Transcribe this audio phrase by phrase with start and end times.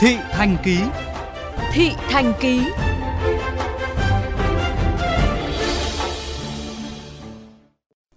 [0.00, 0.78] Thị Thành Ký
[1.72, 2.60] Thị Thành Ký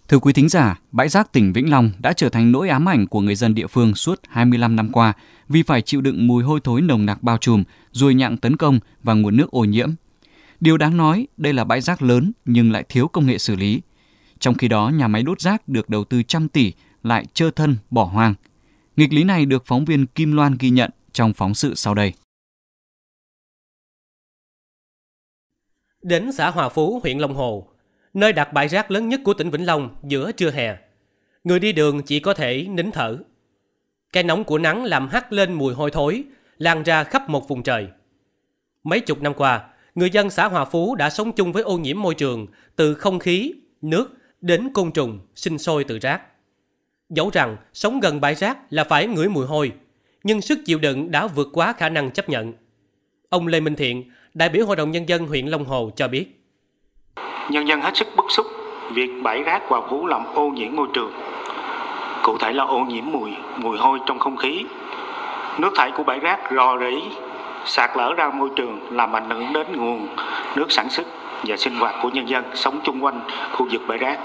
[0.08, 3.08] Thưa quý thính giả, bãi rác tỉnh Vĩnh Long đã trở thành nỗi ám ảnh
[3.08, 5.14] của người dân địa phương suốt 25 năm qua
[5.50, 8.80] vì phải chịu đựng mùi hôi thối nồng nặc bao trùm, ruồi nhặng tấn công
[9.04, 9.90] và nguồn nước ô nhiễm.
[10.60, 13.82] Điều đáng nói, đây là bãi rác lớn nhưng lại thiếu công nghệ xử lý.
[14.40, 16.74] Trong khi đó, nhà máy đốt rác được đầu tư trăm tỷ
[17.04, 18.34] lại trơ thân, bỏ hoang.
[18.98, 22.14] Nghịch lý này được phóng viên Kim Loan ghi nhận trong phóng sự sau đây.
[26.02, 27.68] Đến xã Hòa Phú, huyện Long Hồ,
[28.14, 30.78] nơi đặt bãi rác lớn nhất của tỉnh Vĩnh Long giữa trưa hè.
[31.44, 33.18] Người đi đường chỉ có thể nín thở.
[34.14, 36.24] Cái nóng của nắng làm hắt lên mùi hôi thối,
[36.58, 37.88] lan ra khắp một vùng trời.
[38.84, 42.02] Mấy chục năm qua, người dân xã Hòa Phú đã sống chung với ô nhiễm
[42.02, 44.12] môi trường từ không khí, nước
[44.42, 46.22] đến côn trùng sinh sôi từ rác.
[47.10, 49.72] Dẫu rằng sống gần bãi rác là phải ngửi mùi hôi,
[50.24, 52.54] nhưng sức chịu đựng đã vượt quá khả năng chấp nhận.
[53.30, 56.26] Ông Lê Minh Thiện, đại biểu Hội đồng Nhân dân huyện Long Hồ cho biết.
[57.50, 58.46] Nhân dân hết sức bức xúc
[58.94, 61.12] việc bãi rác Hòa Phú làm ô nhiễm môi trường.
[62.24, 64.64] Cụ thể là ô nhiễm mùi, mùi hôi trong không khí.
[65.60, 67.02] Nước thải của bãi rác rò rỉ,
[67.66, 70.08] sạt lở ra môi trường làm ảnh hưởng đến nguồn
[70.56, 71.08] nước sản xuất
[71.44, 73.22] và sinh hoạt của nhân dân sống chung quanh
[73.52, 74.20] khu vực bãi rác.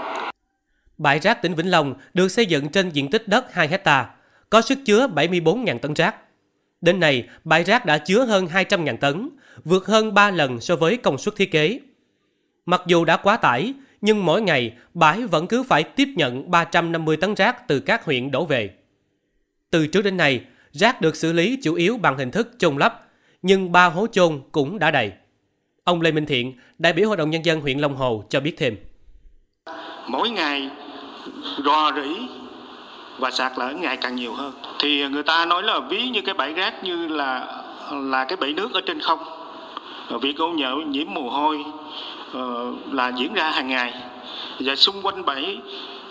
[0.98, 4.06] Bãi rác tỉnh Vĩnh Long được xây dựng trên diện tích đất 2 hecta,
[4.50, 6.16] có sức chứa 74.000 tấn rác.
[6.80, 9.28] Đến nay, bãi rác đã chứa hơn 200.000 tấn,
[9.64, 11.80] vượt hơn 3 lần so với công suất thiết kế.
[12.66, 17.16] Mặc dù đã quá tải, nhưng mỗi ngày bãi vẫn cứ phải tiếp nhận 350
[17.16, 18.70] tấn rác từ các huyện đổ về.
[19.70, 20.40] Từ trước đến nay,
[20.72, 23.06] rác được xử lý chủ yếu bằng hình thức chôn lấp,
[23.42, 25.12] nhưng ba hố chôn cũng đã đầy.
[25.84, 28.55] Ông Lê Minh Thiện, đại biểu Hội đồng Nhân dân huyện Long Hồ cho biết
[28.58, 28.77] thêm.
[30.08, 30.70] Mỗi ngày
[31.64, 32.08] rò rỉ
[33.19, 34.52] và sạt lở ngày càng nhiều hơn.
[34.78, 38.52] Thì người ta nói là ví như cái bãi rác như là là cái bể
[38.52, 39.19] nước ở trên không.
[40.08, 41.64] Ờ, việc ô nhiễm nhiễm mồ hôi
[42.39, 43.95] uh, là diễn ra hàng ngày.
[44.61, 45.58] Và xung quanh bãi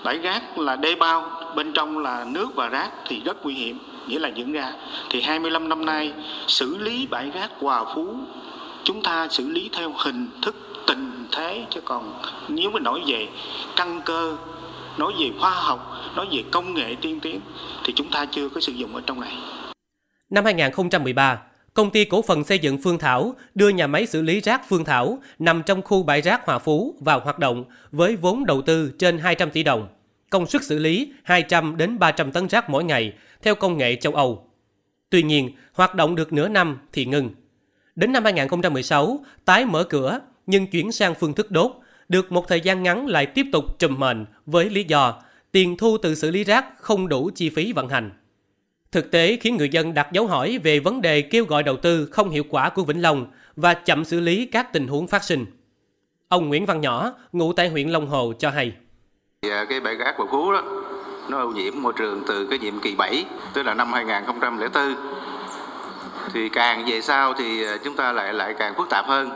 [0.03, 3.79] bãi rác là đê bao, bên trong là nước và rác thì rất nguy hiểm,
[4.07, 4.72] nghĩa là diễn ra.
[5.09, 6.13] Thì 25 năm nay
[6.47, 8.16] xử lý bãi rác Hòa Phú
[8.84, 10.56] chúng ta xử lý theo hình thức
[10.88, 12.13] tình thế chứ còn
[12.47, 13.28] nếu mà nói về
[13.75, 14.35] căn cơ
[15.00, 15.80] nói về khoa học
[16.16, 17.41] nói về công nghệ tiên tiến
[17.85, 19.34] thì chúng ta chưa có sử dụng ở trong này
[20.30, 21.41] Năm 2013,
[21.74, 24.86] công ty cổ phần xây dựng Phương Thảo đưa nhà máy xử lý rác Phương
[24.86, 28.91] Thảo nằm trong khu bãi rác Hòa Phú vào hoạt động với vốn đầu tư
[29.00, 29.88] trên 200 tỷ đồng,
[30.30, 34.13] công suất xử lý 200 đến 300 tấn rác mỗi ngày theo công nghệ châu
[34.13, 34.47] Âu.
[35.09, 37.30] Tuy nhiên, hoạt động được nửa năm thì ngừng.
[37.96, 41.72] Đến năm 2016, tái mở cửa nhưng chuyển sang phương thức đốt,
[42.09, 45.13] được một thời gian ngắn lại tiếp tục trùm mền với lý do
[45.51, 48.12] tiền thu từ xử lý rác không đủ chi phí vận hành.
[48.91, 52.06] Thực tế khiến người dân đặt dấu hỏi về vấn đề kêu gọi đầu tư
[52.12, 53.25] không hiệu quả của Vĩnh Long
[53.56, 55.45] và chậm xử lý các tình huống phát sinh.
[56.29, 58.74] Ông Nguyễn Văn Nhỏ, ngụ tại huyện Long Hồ cho hay.
[59.41, 60.63] Dạ, cái bãi rác Bà Phú đó,
[61.29, 64.95] nó ô nhiễm môi trường từ cái nhiệm kỳ 7, tức là năm 2004.
[66.34, 69.29] Thì càng về sau thì à, chúng ta lại lại càng phức tạp hơn.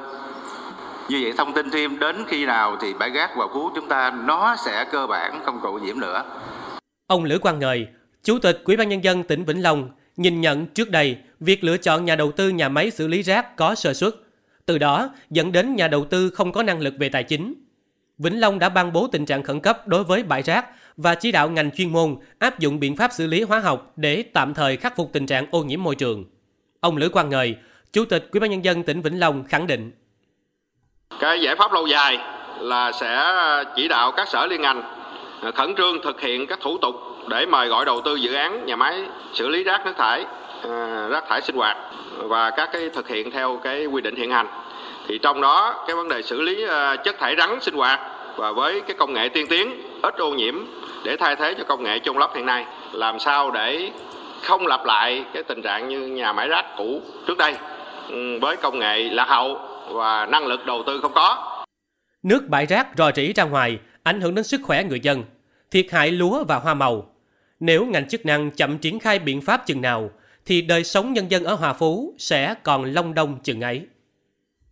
[1.09, 4.11] Như vậy thông tin thêm đến khi nào thì bãi rác và Phú chúng ta
[4.25, 6.23] nó sẽ cơ bản không còn nhiễm nữa.
[7.07, 7.87] Ông Lữ Quang Ngời,
[8.23, 11.77] Chủ tịch Ủy ban nhân dân tỉnh Vĩnh Long nhìn nhận trước đây việc lựa
[11.77, 14.15] chọn nhà đầu tư nhà máy xử lý rác có sơ suất,
[14.65, 17.53] từ đó dẫn đến nhà đầu tư không có năng lực về tài chính.
[18.17, 20.65] Vĩnh Long đã ban bố tình trạng khẩn cấp đối với bãi rác
[20.97, 24.23] và chỉ đạo ngành chuyên môn áp dụng biện pháp xử lý hóa học để
[24.33, 26.25] tạm thời khắc phục tình trạng ô nhiễm môi trường.
[26.79, 27.55] Ông Lữ Quang Ngời,
[27.93, 29.91] Chủ tịch Ủy ban nhân dân tỉnh Vĩnh Long khẳng định:
[31.19, 32.19] cái giải pháp lâu dài
[32.59, 33.33] là sẽ
[33.75, 34.83] chỉ đạo các sở liên ngành
[35.41, 36.95] à, khẩn trương thực hiện các thủ tục
[37.27, 40.25] để mời gọi đầu tư dự án nhà máy xử lý rác nước thải
[40.69, 41.77] à, rác thải sinh hoạt
[42.17, 44.47] và các cái thực hiện theo cái quy định hiện hành.
[45.07, 47.99] Thì trong đó, cái vấn đề xử lý à, chất thải rắn sinh hoạt
[48.35, 50.55] và với cái công nghệ tiên tiến ít ô nhiễm
[51.03, 53.91] để thay thế cho công nghệ chôn lấp hiện nay, làm sao để
[54.43, 57.55] không lặp lại cái tình trạng như nhà máy rác cũ trước đây
[58.09, 61.57] ừ, với công nghệ lạc hậu và năng lực đầu tư không có.
[62.23, 65.23] Nước bãi rác rò rỉ ra ngoài ảnh hưởng đến sức khỏe người dân,
[65.71, 67.09] thiệt hại lúa và hoa màu.
[67.59, 70.11] Nếu ngành chức năng chậm triển khai biện pháp chừng nào,
[70.45, 73.87] thì đời sống nhân dân ở Hòa Phú sẽ còn long đong chừng ấy.